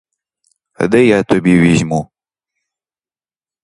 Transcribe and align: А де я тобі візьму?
А 0.73 0.87
де 0.87 1.05
я 1.05 1.23
тобі 1.23 1.59
візьму? 1.59 2.09